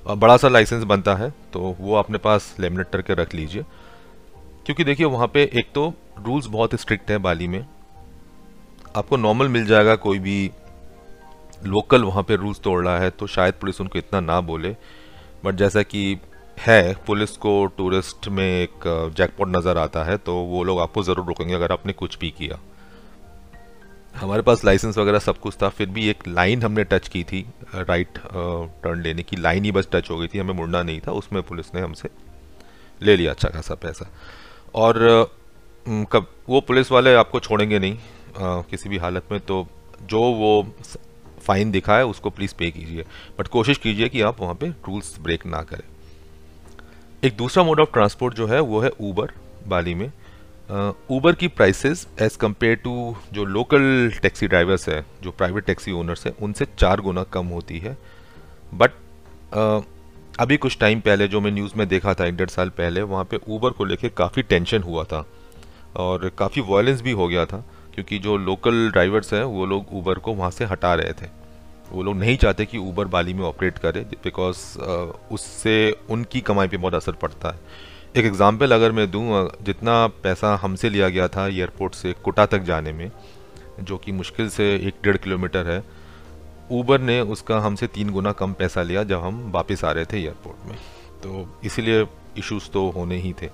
और 0.06 0.16
बड़ा 0.16 0.38
सा 0.38 0.48
लाइसेंस 0.48 0.84
बनता 0.84 1.16
है 1.16 1.30
तो 1.54 1.76
वो 1.80 1.96
अपने 1.96 2.18
पास 2.18 2.56
लेमिनेट 2.60 2.90
करके 2.90 3.14
रख 3.14 3.34
लीजिए। 3.36 3.64
क्योंकि 4.66 4.84
देखिए, 4.84 5.06
वहाँ 5.08 5.28
पे 5.28 5.44
एक 5.54 5.72
तो 5.76 5.94
रूल्स 6.20 6.46
बहुत 6.48 6.76
स्ट्रिक्ट 6.76 7.12
है 7.12 7.18
बाली 7.18 7.48
में। 7.48 7.66
आपको 8.96 9.18
नॉर्मल 9.18 9.48
मिल 9.48 9.66
जाएगा 9.66 9.96
कोई 9.98 10.20
भी 10.20 10.52
लोकल 11.62 12.04
वहाँ 12.04 12.24
पे 12.24 12.36
रूल्स 12.36 12.60
तोड़ 12.60 12.84
रहा 12.84 12.98
है 13.00 13.10
तो 13.10 13.28
शायद 13.28 13.54
पुलिस 13.54 13.82
उनको 13.82 14.00
इतना 14.00 14.20
ना 14.22 14.40
बोले। 14.42 14.76
बट 15.46 15.56
जैसा 15.56 15.82
कि 15.84 16.16
है 16.60 16.94
पुलिस 17.08 17.38
को 17.38 17.66
टूरिस्ट 17.78 18.28
में 18.28 18.46
एक 18.46 18.88
जैकपॉट 19.18 19.48
नज़र 19.48 19.78
आता 19.78 20.04
है 20.04 20.18
तो 20.20 20.34
वो 20.46 20.64
लोग 20.64 20.80
आपको 20.80 21.04
ज़रूर 21.04 21.26
रोकेंगे 21.26 21.54
अगर 21.54 21.72
आपने 21.72 21.94
कुछ 21.94 22.18
भी 22.20 22.30
किया। 22.38 22.60
हमारे 24.14 24.42
पास 24.42 24.64
लाइसेंस 24.66 24.98
वगैरह 24.98 25.20
सब 25.20 25.38
कुछ 25.40 25.56
था 25.62 25.68
फिर 25.70 25.90
भी 25.90 26.08
एक 26.10 26.28
लाइन 26.28 26.62
हमने 26.62 26.84
टच 26.84 27.08
की 27.08 27.24
थी 27.24 27.42
राइट 27.74 28.18
टर्न 28.18 29.02
लेने 29.02 29.24
की। 29.24 29.36
लाइन 29.38 29.66
ही 29.66 29.72
बस 29.72 29.88
टच 29.92 30.10
हो 30.10 30.18
गई 30.18 30.28
थी 30.28 30.40
हमें 30.40 30.54
मुड़ना 30.54 30.82
नहीं 30.84 31.00
था 31.02 31.12
उसमें 31.12 31.42
पुलिस 31.44 31.74
ने 31.76 31.82
हमसे 31.82 32.10
ले 33.02 33.16
लिया 33.18 33.32
अच्छा 33.32 33.50
खासा 33.50 33.76
पैसा। 33.76 34.10
और 34.76 34.98
कब 36.12 36.28
वो 36.50 36.62
पुलिस 36.62 36.92
वाले 36.92 37.14
आपको 37.16 37.40
छोड़ेंगे 37.40 37.80
नहीं 37.80 37.94
आ, 37.94 38.62
किसी 38.62 38.90
भी 38.90 38.98
हालत 38.98 39.32
में 39.32 39.40
तो 39.42 39.68
जो 40.04 40.22
वो 40.34 40.52
फाइन 41.42 41.72
दिखाए 41.72 42.04
उसको 42.06 42.30
प्लीज़ 42.30 42.54
पे 42.56 42.72
कीजिए। 42.72 43.06
बट 43.40 43.48
कोशिश 43.48 43.78
कीजिए 43.78 44.10
कि 44.10 44.22
आप 44.22 44.42
वहाँ 44.42 44.56
पे 44.56 44.70
रूल्स 44.88 45.16
ब्रेक 45.22 45.46
ना 45.46 45.62
करें। 45.64 45.88
एक 47.24 47.36
दूसरा 47.38 47.64
मोड 47.64 47.80
ऑफ़ 47.80 47.92
ट्रांसपोर्ट 47.94 48.36
जो 48.36 48.46
है 48.48 48.60
वो 48.60 48.80
है 48.80 48.90
ऊबर 49.02 49.32
बाली 49.68 49.94
में। 49.94 50.12
ऊबर 51.12 51.36
की 51.36 51.48
प्राइसेस 51.48 52.06
एज 52.22 52.36
कंपेयर 52.36 52.76
टू 52.76 53.16
जो 53.34 53.46
लोकल 53.46 54.12
टैक्सी 54.22 54.48
ड्राइवर्स 54.48 54.88
है 54.90 55.04
जो 55.24 55.32
प्राइवेट 55.32 55.66
टैक्सी 55.66 55.92
ओनर्स 55.92 56.26
हैं 56.26 56.34
उनसे 56.38 56.66
चार 56.78 57.02
गुना 57.02 57.24
कम 57.24 57.46
होती 57.46 57.80
है। 57.80 57.98
बट 58.74 58.92
uh, 59.52 59.84
अभी 60.40 60.58
कुछ 60.58 60.78
टाइम 60.80 61.00
पहले 61.00 61.28
जो 61.28 61.42
मैं 61.42 61.52
न्यूज़ 61.52 61.74
में 61.78 61.88
देखा 61.88 62.14
था 62.14 62.26
एक 62.26 62.38
डेढ़ 62.38 62.50
साल 62.50 62.70
पहले 62.70 63.02
वहाँ 63.02 63.24
पे 63.24 63.40
ऊबर 63.48 63.70
को 63.70 63.86
लेके 63.86 64.10
काफ़ी 64.10 64.42
टेंशन 64.44 64.84
हुआ 64.84 65.04
था। 65.04 65.26
और 65.96 66.30
काफ़ी 66.30 66.62
वायलेंस 66.62 67.02
भी 67.02 67.12
हो 67.12 67.28
गया 67.28 67.46
था 67.46 67.64
क्योंकि 67.96 68.20
जो 68.20 68.38
लोकल 68.38 68.90
ड्राइवर्स 68.92 69.34
हैं 69.34 69.44
वो 69.44 69.66
लोग 69.66 69.94
ऊबर 69.94 70.20
को 70.20 70.34
वहाँ 70.34 70.52
से 70.52 70.66
हटा 70.66 70.94
रहे 70.96 71.14
थे। 71.14 71.30
वो 71.92 72.04
लोग 72.04 72.16
नहीं 72.16 72.38
चाहते 72.38 72.66
कि 72.66 72.78
ऊबर 72.78 73.06
बाली 73.08 73.34
में 73.34 73.44
ऑपरेट 73.46 73.78
करे 73.78 74.02
बिकॉज़ 74.24 74.58
uh, 74.80 75.32
उससे 75.32 75.96
उनकी 76.10 76.42
कमाई 76.42 76.68
पे 76.68 76.78
बहुत 76.78 76.94
असर 76.94 77.12
पड़ता 77.22 77.50
है। 77.50 77.60
एक 78.18 78.26
एग्ज़ाम्पल 78.26 78.72
अगर 78.72 78.92
मैं 78.92 79.10
दूँ 79.12 79.50
जितना 79.62 80.06
पैसा 80.24 80.56
हमसे 80.62 80.90
लिया 80.90 81.10
गया 81.10 81.28
था 81.28 81.48
एयरपोर्ट 81.48 81.96
से 81.96 82.14
कोटा 82.24 82.46
तक 82.46 82.62
जाने 82.64 82.94
में 82.94 83.12
जो 83.82 83.98
कि 83.98 84.12
मुश्किल 84.12 84.50
से 84.50 84.66
एक 84.78 84.96
डेढ़ 85.04 85.18
किलोमीटर 85.18 85.68
है 85.68 85.84
ऊबर 86.72 87.02
ने 87.02 87.20
उसका 87.34 87.60
हमसे 87.60 87.88
तीन 87.88 88.10
गुना 88.10 88.32
कम 88.32 88.54
पैसा 88.54 88.82
लिया 88.84 89.04
जब 89.04 89.22
हम 89.22 89.52
वापस 89.52 89.84
आ 89.86 89.92
रहे 89.92 90.06
थे 90.06 90.18
एयरपोर्ट 90.18 90.68
में। 90.70 90.78
तो 91.24 91.60
इसीलिए 91.64 92.06
इश्यूज़ 92.38 92.70
तो 92.70 92.90
होने 92.90 93.18
ही 93.18 93.34
थे। 93.42 93.50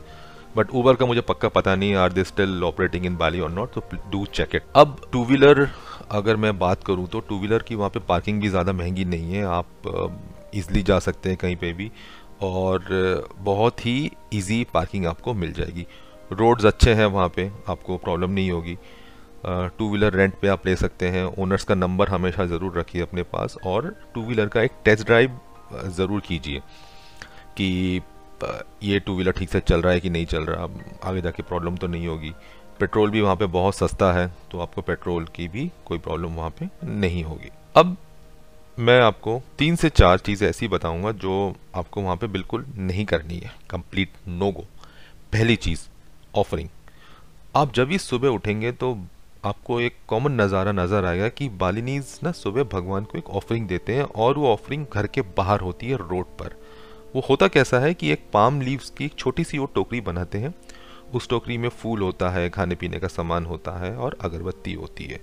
बट 0.57 0.71
ऊबर 0.71 0.95
का 0.95 1.05
मुझे 1.05 1.21
पक्का 1.21 1.49
पता 1.49 1.75
नहीं 1.75 1.95
are 1.95 2.13
they 2.13 2.23
still 2.23 2.63
operating 2.63 3.05
in 3.05 3.15
Bali 3.17 3.39
और 3.39 3.49
नॉट 3.51 3.73
तो 3.73 3.83
डू 4.11 4.25
चेक 4.33 4.55
इट 4.55 4.63
अब 4.75 4.99
टू 5.11 5.23
व्हीलर 5.25 5.67
अगर 6.11 6.35
मैं 6.35 6.57
बात 6.59 6.83
करूँ 6.83 7.07
तो 7.07 7.19
टू 7.19 7.37
व्हीलर 7.39 7.63
की 7.63 7.75
वहाँ 7.75 7.89
पे 7.89 7.99
पार्किंग 8.07 8.41
भी 8.41 8.49
ज़्यादा 8.49 8.73
महँगी 8.73 9.05
नहीं 9.05 9.33
है। 9.33 9.43
आप 9.45 10.51
ईज़िली 10.55 10.83
जा 10.83 10.99
सकते 10.99 11.29
हैं 11.29 11.37
कहीं 11.37 11.55
पे 11.55 11.71
भी 11.73 11.91
और 12.43 13.27
बहुत 13.39 13.85
ही 13.85 14.11
इजी 14.33 14.63
पार्किंग 14.73 15.05
आपको 15.05 15.33
मिल 15.33 15.53
जाएगी। 15.53 15.85
रोड्स 16.31 16.65
अच्छे 16.65 16.93
हैं 16.93 17.05
वहाँ 17.07 17.29
पे, 17.35 17.51
आपको 17.69 17.97
प्रॉब्लम 17.97 18.31
नहीं 18.31 18.51
होगी। 18.51 18.77
टू 19.45 19.89
व्हीलर 19.89 20.13
रेंट 20.13 20.33
पे 20.41 20.47
आप 20.47 20.65
ले 20.65 20.75
सकते 20.75 21.07
हैं। 21.07 21.23
ओनर्स 21.39 21.63
का 21.63 21.75
नंबर 21.75 22.09
हमेशा 22.09 22.45
ज़रूर 22.47 22.77
रखिए 22.77 23.01
अपने 23.01 23.23
पास 23.25 23.57
और 23.65 23.95
टू 24.15 24.23
व्हीलर 24.23 24.47
का 24.47 24.61
एक 24.61 24.71
टेस्ट 24.85 25.05
ड्राइव 25.05 25.39
ज़रूर 25.87 26.21
कीजिए 26.27 26.59
कि 27.57 28.01
ये 28.83 28.99
टू 28.99 29.13
व्हीलर 29.15 29.31
ठीक 29.31 29.49
से 29.49 29.59
चल 29.61 29.81
रहा 29.81 29.93
है 29.93 29.99
कि 29.99 30.09
नहीं 30.09 30.25
चल 30.25 30.45
रहा। 30.45 30.67
आगे 31.09 31.21
जाके 31.21 31.43
प्रॉब्लम 31.43 31.75
तो 31.75 31.87
नहीं 31.87 32.07
होगी। 32.07 32.31
पेट्रोल 32.79 33.09
भी 33.09 33.21
वहाँ 33.21 33.35
पे 33.35 33.45
बहुत 33.51 33.75
सस्ता 33.75 34.11
है 34.13 34.27
तो 34.51 34.59
आपको 34.59 34.81
पेट्रोल 34.81 35.25
की 35.35 35.47
भी 35.47 35.69
कोई 35.85 35.97
प्रॉब्लम 35.99 36.35
वहाँ 36.35 36.49
पे 36.59 36.69
नहीं 36.85 37.23
होगी। 37.23 37.49
अब 37.75 37.95
मैं 38.77 38.99
आपको 39.01 39.41
तीन 39.59 39.75
से 39.75 39.89
चार 39.91 40.17
चीज़ें 40.19 40.47
ऐसी 40.49 40.67
बताऊँगा 40.67 41.11
जो 41.13 41.55
आपको 41.75 42.01
वहाँ 42.01 42.15
पे 42.15 42.27
बिल्कुल 42.27 42.65
नहीं 42.77 43.05
करनी 43.05 43.37
है। 43.37 43.51
कंप्लीट 43.69 44.09
नो 44.27 44.51
गो 44.51 44.65
पहली 45.33 45.55
चीज़ 45.57 45.87
ऑफरिंग 46.35 46.69
आप 47.55 47.73
जब 47.73 47.87
भी 47.87 47.97
सुबह 47.97 48.29
उठेंगे 48.29 48.71
तो 48.73 48.97
आपको 49.45 49.79
एक 49.81 49.95
कॉमन 50.07 50.41
नज़ारा 50.41 50.71
नज़र 50.71 51.05
आएगा 51.05 51.27
कि 51.29 51.47
बालिनीज 51.57 52.19
ना 52.23 52.31
सुबह 52.33 52.63
भगवान 52.71 53.03
को 53.03 53.17
एक 53.17 53.29
ऑफरिंग 53.31 53.67
देते 53.67 53.93
हैं 53.93 54.03
और 54.03 54.37
वो 54.37 54.51
ऑफरिंग 54.51 54.85
घर 54.93 55.07
के 55.07 55.21
बाहर 55.37 55.59
होती 55.59 55.87
है 55.87 55.97
रोड 55.99 56.25
पर। 56.39 56.55
वो 57.15 57.21
होता 57.29 57.47
कैसा 57.47 57.79
है 57.79 57.93
कि 57.93 58.11
एक 58.11 58.23
पाम 58.33 58.59
लीव्स 58.61 58.89
की 58.89 59.05
एक 59.05 59.13
छोटी 59.15 59.43
सी 59.43 59.57
वो 59.57 59.65
टोकरी 59.75 60.01
बनाते 60.01 60.37
हैं 60.37 60.53
उस 61.15 61.27
टोकरी 61.29 61.57
में 61.57 61.69
फूल 61.69 62.01
होता 62.01 62.29
है, 62.29 62.49
खाने 62.49 62.75
पीने 62.75 62.99
का 62.99 63.07
सामान 63.07 63.45
होता 63.45 63.71
है 63.79 63.95
और 63.97 64.17
अगरबत्ती 64.21 64.73
होती 64.73 65.03
है। 65.03 65.19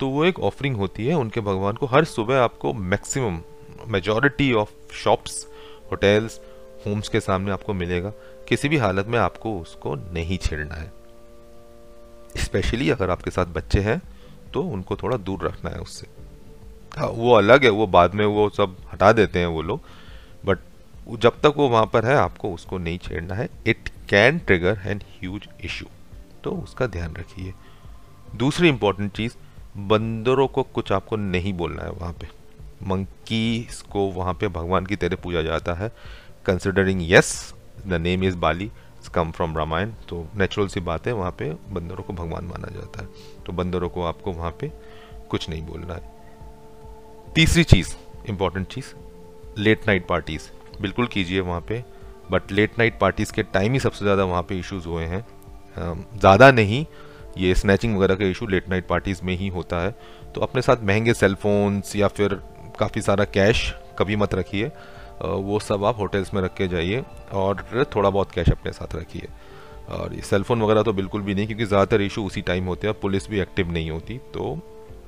तो 0.00 0.08
वो 0.08 0.24
एक 0.24 0.40
ऑफरिंग 0.40 0.76
होती 0.76 1.06
है, 1.06 1.14
उनके 1.14 1.40
भगवान 1.40 1.74
को 1.74 1.86
हर 1.86 2.04
सुबह 2.04 2.40
आपको 2.40 2.72
maximum 2.72 3.40
majority 3.88 4.52
of 4.52 4.70
shops 4.94 5.46
hotels 5.90 6.40
homes 6.86 7.08
के 7.08 7.20
सामने 7.20 7.50
आपको 7.50 7.74
मिलेगा। 7.74 8.12
किसी 8.48 8.68
भी 8.68 8.76
हालत 8.76 9.06
में 9.06 9.18
आपको 9.18 9.58
उसको 9.60 9.94
नहीं 9.94 10.38
छेड़ना 10.38 10.74
है। 10.74 10.92
स्पेशली 12.36 12.90
अगर 12.90 13.10
आपके 13.10 13.30
साथ 13.30 13.46
बच्चे 13.46 13.80
हैं 13.80 14.00
तो 14.54 14.62
उनको 14.62 14.96
थोड़ा 14.96 15.16
दूर 15.16 15.46
रखना 15.48 15.70
है 15.70 15.78
उससे। 15.78 16.06
हाँ 16.96 17.08
वो 17.08 17.32
अलग 17.32 17.64
है, 17.64 17.70
वो 17.70 17.86
बाद 17.86 18.14
में 18.14 18.24
वो 18.26 18.48
सब 18.48 18.76
हटा 18.92 19.12
देते 19.12 19.38
हैं 19.38 19.46
वो 19.46 19.62
लोग। 19.62 19.80
बट 20.46 20.58
जब 21.08 21.40
तक 21.40 21.54
वो 21.56 21.68
वहाँ 21.68 21.86
पर 21.86 22.06
है, 22.06 22.14
आपको 22.14 22.52
उसको 22.52 22.78
नहीं 22.78 22.98
छेड़ना 22.98 23.34
है। 23.34 23.48
It 23.66 23.88
can 24.08 24.38
trigger 24.38 24.80
an 24.86 25.00
huge 25.20 25.48
issue 25.64 25.86
तो 26.44 26.50
उसका 26.52 26.86
ध्यान 26.86 27.14
रखिए। 27.16 27.52
दूसरी 28.36 28.68
इंपॉर्टेंट 28.68 29.12
चीज़, 29.12 29.32
बंदरों 29.78 30.46
को 30.48 30.62
कुछ 30.62 30.92
आपको 30.92 31.16
नहीं 31.16 31.52
बोलना 31.52 31.82
है 31.82 31.90
वहाँ 31.90 32.12
पे। 32.12 32.28
मंकी 32.82 33.68
को 33.92 34.06
वहाँ 34.10 34.34
पे 34.34 34.48
भगवान 34.48 34.86
की 34.86 34.96
तरह 34.96 35.16
पूजा 35.16 35.42
जाता 35.42 35.74
है। 35.74 35.92
Considering 36.46 37.00
yes 37.02 37.54
the 37.86 37.92
name 37.92 38.24
is 38.24 38.36
Bali 38.36 38.70
come 39.14 39.30
from 39.30 39.56
Ramayana 39.56 39.90
तो 40.08 40.26
नेचुरल 40.36 40.68
सी 40.68 40.80
बात 40.80 41.06
है, 41.06 41.12
वहाँ 41.12 41.30
पे 41.30 41.50
बंदरों 41.70 42.04
को 42.04 42.12
भगवान 42.12 42.44
माना 42.44 42.68
जाता 42.74 43.02
है। 43.02 43.08
तो 43.46 43.52
बंदरों 43.52 43.88
को 43.88 44.02
आपको 44.02 44.32
वहाँ 44.32 44.50
पे 44.60 44.72
कुछ 45.30 45.48
नहीं 45.48 45.62
बोलना 45.62 45.94
है। 45.94 46.10
तीसरी 47.34 47.64
चीज़ 47.64 47.94
इंपॉर्टेंट 48.28 48.66
चीज़ 48.68 48.94
लेट 49.58 49.86
नाइट 49.86 50.06
पार्टीज़ 50.06 50.42
बिल्कुल 50.80 51.06
कीजिए 51.06 51.40
वहाँ 51.40 51.60
पे। 51.60 51.82
बट 52.30 52.52
लेट 52.52 52.78
नाइट 52.78 52.98
पार्टीज़ 53.00 53.32
के 53.32 53.42
टाइम 53.44 53.72
ही 53.72 53.78
सबसे 53.80 54.04
ज़्यादा 54.04 54.24
वहाँ 54.24 54.42
पे 54.42 54.58
इश्यूज़ 54.58 54.86
हुए 54.88 55.04
हैं। 55.04 55.24
ज़्यादा 55.76 56.50
नहीं, 56.50 56.84
ये 57.38 57.54
स्नैचिंग 57.54 57.96
वगैरह 57.96 58.14
का 58.14 58.24
इशू 58.24 58.46
लेट 58.46 58.68
नाइट 58.68 58.86
पार्टीज़ 58.86 59.20
में 59.24 59.36
ही 59.36 59.48
होता 59.48 59.80
है। 59.80 59.94
तो 60.34 60.40
अपने 60.40 60.62
साथ 60.62 60.82
महँगे 60.84 61.14
सेलफोन्स 61.14 61.96
या 61.96 62.08
फिर 62.08 62.34
काफ़ी 62.78 63.00
सारा 63.02 63.24
कैश 63.26 63.72
कभी 63.98 64.16
मत 64.16 64.34
रखिए। 64.34 64.70
वो 65.24 65.58
सब 65.60 65.84
आप 65.84 65.98
होटल्स 65.98 66.32
में 66.34 66.40
रख 66.42 66.54
के 66.54 66.68
जाइए 66.68 67.04
और 67.34 67.64
थोड़ा 67.94 68.10
बहुत 68.10 68.32
कैश 68.32 68.50
अपने 68.50 68.72
साथ 68.72 68.96
रखिए। 68.96 69.28
और 69.90 70.14
ये 70.14 70.20
सेलफोन 70.22 70.62
वगैरह 70.62 70.82
तो 70.82 70.92
बिल्कुल 70.92 71.22
भी 71.22 71.34
नहीं, 71.34 71.46
क्योंकि 71.46 71.64
ज़्यादातर 71.64 72.02
इशू 72.02 72.24
उसी 72.26 72.42
टाइम 72.42 72.64
होते 72.64 72.86
हैं 72.86 72.98
पुलिस 73.00 73.28
भी 73.30 73.40
एक्टिव 73.40 73.70
नहीं 73.72 73.90
होती। 73.90 74.18
तो 74.34 74.58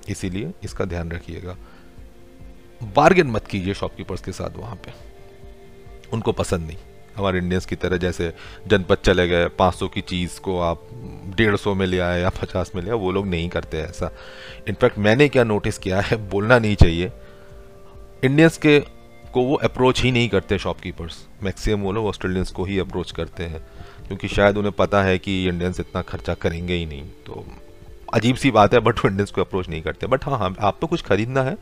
इसीलिए 0.08 0.52
इसका 0.64 0.84
ध्यान 0.84 1.10
रखिएगा। 1.10 1.56
बार्गेन 2.94 3.30
मत 3.30 3.46
कीजिए 3.46 3.75
शॉपकीपर्स 3.75 4.20
के 4.20 4.32
साथ 4.32 4.56
वहाँ 4.56 4.76
पे। 4.76 4.92
उनको 6.12 6.33
पसंद 6.33 6.67
नहीं। 6.67 6.77
हमारे 7.17 7.38
इंडियंस 7.38 7.67
की 7.67 7.77
तरह 7.77 7.97
जैसे 7.97 8.33
जनपद 8.67 8.99
चले 9.05 9.27
गए 9.29 9.47
500 9.49 9.88
की 9.88 10.00
चीज़ 10.00 10.38
को 10.41 10.59
आप 10.61 10.83
डेढ़ 11.37 11.57
सौ 11.57 11.75
में 11.75 11.87
ले 11.87 11.99
आए 11.99 12.21
या 12.21 12.29
पचास 12.33 12.71
में 12.75 12.83
ले 12.83 12.91
आए, 12.91 12.97
वो 12.97 13.12
लोग 13.12 13.27
नहीं 13.27 13.49
करते 13.49 13.79
ऐसा। 13.79 14.11
इनफैक्ट 14.69 14.99
मैंने 14.99 15.29
क्या 15.29 15.45
नोटिस 15.45 15.79
किया 15.79 16.00
है, 16.00 16.17
बोलना 16.31 16.59
नहीं 16.59 16.77
चाहिए। 16.77 17.11
इंडियंस 18.25 18.59
के 18.59 18.79
को 19.33 19.43
वो 19.43 19.55
अप्रोच 19.55 20.03
ही 20.03 20.11
नहीं 20.12 20.29
करते 20.29 20.59
शॉपकीपर्स 20.59 21.17
मैक्सिमम 21.43 21.83
वो 21.83 21.93
लोग 21.93 22.07
ऑस्ट्रेलियंस 22.07 22.50
को 22.50 22.65
ही 22.65 22.79
अप्रोच 22.79 23.11
करते 23.11 23.45
हैं, 23.45 23.61
क्योंकि 24.07 24.29
शायद 24.29 24.57
उन्हें 24.57 24.73
पता 24.73 25.03
है 25.03 25.19
कि 25.19 25.45
इंडियंस 25.49 25.81
इतना 25.81 26.03
खर्चा 26.03 26.35
करेंगे 26.35 26.75
ही 26.75 26.87
नहीं। 26.87 27.03
तो 27.27 27.45
अजीब 28.15 28.37
सी 28.37 28.50
बात 28.50 28.75
है 28.75 28.81
बट 28.81 28.99
वो 28.99 29.09
इंडियंस 29.11 29.31
को 29.31 29.41
अप्रोच 29.41 29.69
नहीं 29.69 29.83
करते। 29.83 30.07
बट 30.07 30.25
हाँ 30.25 30.38
हाँ 30.38 30.55
आप 30.61 30.79
तो 30.81 30.87
कुछ 30.87 31.03
खरीदना 31.03 31.43
है 31.43 31.57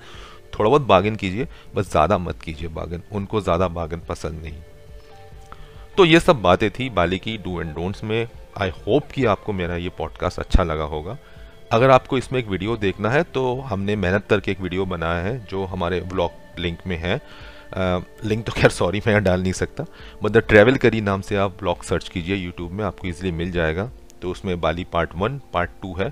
थोड़ा 0.58 0.68
बहुत 0.68 0.82
बागन 0.84 1.16
कीजिए, 1.16 1.46
बस 1.74 1.90
ज़्यादा 1.90 2.18
मत 2.18 2.40
कीजिए 2.42 2.68
बागन 2.70 3.02
उनको 3.12 3.40
ज़्यादा 3.40 3.68
बागन 3.70 4.00
पसंद 4.08 4.42
नहीं। 4.42 4.62
तो 5.96 6.04
ये 6.04 6.20
सब 6.20 6.42
बातें 6.42 6.70
थी 6.70 6.88
बाली 6.90 7.18
की 7.18 7.36
डू 7.38 7.60
एंड 7.60 7.74
डोंट्स 7.74 8.04
में। 8.04 8.28
आई 8.56 8.70
होप 8.78 9.10
कि 9.12 9.24
आपको 9.26 9.52
मेरा 9.52 9.76
ये 9.76 9.88
पॉडकास्ट 9.98 10.38
अच्छा 10.38 10.62
लगा 10.64 10.84
होगा। 10.86 11.16
अगर 11.72 11.90
आपको 11.90 12.18
इसमें 12.18 12.38
एक 12.40 12.48
वीडियो 12.48 12.76
देखना 12.78 13.10
है 13.10 13.22
तो 13.24 13.60
हमने 13.62 13.96
मेहनत 13.96 14.26
करके 14.30 14.50
एक 14.50 14.60
वीडियो 14.60 14.84
बनाया 14.86 15.22
है, 15.22 15.38
जो 15.46 15.64
हमारे 15.64 16.00
ब्लॉग 16.02 16.60
लिंक 16.60 16.78
में 16.86 16.96
है। 16.96 17.20
लिंक 18.24 18.44
तो 18.46 18.52
खैर 18.52 18.70
सॉरी 18.70 19.00
मैं 19.06 19.22
डाल 19.24 19.42
नहीं 19.42 19.52
सकता। 19.52 19.84
द 20.24 20.38
ट्रैवल 20.38 20.76
करी 20.76 21.00
नाम 21.00 21.20
से 21.20 21.36
आप 21.36 21.56
ब्लॉग 21.58 21.82
सर्च 21.84 22.08
कीजिए 22.08 22.36
यूट्यूब 22.36 22.72
में 22.72 22.84
आपको 22.84 23.08
इजीली 23.08 23.30
मिल 23.32 23.50
जाएगा। 23.52 23.90
तो 24.22 24.30
उसमें 24.30 24.60
Bali 24.60 24.84
part 24.84 25.14
one 25.14 25.40
part 25.52 25.70
two 25.82 25.94
है। 25.94 26.08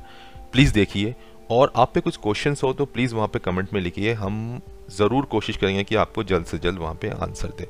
प्लीज़ 0.52 0.72
देखिए। 0.74 1.14
और 1.50 1.72
आप 1.76 1.92
पे 1.94 2.00
कुछ 2.00 2.16
क्वेश्चंस 2.16 2.62
हो 2.62 2.72
तो 2.72 2.84
प्लीज़ 2.86 3.14
वहाँ 3.14 3.28
पे 3.28 3.38
कमेंट 3.38 3.72
में 3.72 3.80
लिखिए। 3.80 4.12
हम 4.12 4.60
ज़रूर 4.90 5.24
कोशिश 5.24 5.56
करेंगे 5.56 5.84
कि 5.84 5.94
आपको 5.94 6.24
जल्द 6.24 6.46
से 6.46 6.58
जल्द 6.58 6.78
वहाँ 6.78 6.94
पे 6.94 7.08
आंसर 7.08 7.48
दें। 7.58 7.66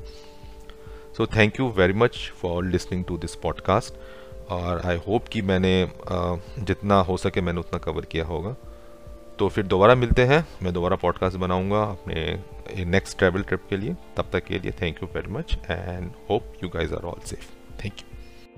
So 1.17 1.25
thank 1.27 1.59
you 1.59 1.67
very 1.69 1.93
much 1.93 2.17
for 2.41 2.63
listening 2.65 3.03
to 3.05 3.17
this 3.17 3.35
podcast 3.35 4.51
और 4.51 4.81
आई 4.85 4.97
होप 4.97 5.27
कि 5.27 5.41
मैंने 5.41 5.91
जितना 6.59 6.99
हो 7.01 7.17
सके 7.17 7.41
मैंने 7.41 7.59
उतना 7.59 7.79
कवर 7.79 8.05
किया 8.05 8.25
होगा। 8.25 8.55
तो 9.39 9.47
फिर 9.49 9.65
दोबारा 9.65 9.95
मिलते 9.95 10.23
हैं। 10.25 10.45
मैं 10.63 10.73
दोबारा 10.73 10.95
पॉडकास्ट 10.95 11.37
बनाऊँगा 11.37 11.83
अपने 11.83 12.85
नेक्स्ट 12.85 13.17
ट्रैवल 13.17 13.43
ट्रिप 13.43 13.63
के 13.69 13.77
लिए। 13.77 13.95
तब 14.17 14.29
तक 14.33 14.43
के 14.43 14.59
लिए 14.59 14.71
thank 14.81 15.03
you 15.03 15.09
very 15.15 15.33
much 15.33 15.57
and 15.69 16.11
hope 16.29 16.53
you 16.63 16.69
guys 16.69 16.93
are 16.93 17.05
all 17.05 17.25
safe 17.25 17.49
thank 17.83 17.99
you 17.99 18.14